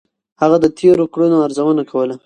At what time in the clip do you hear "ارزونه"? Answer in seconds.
1.45-1.83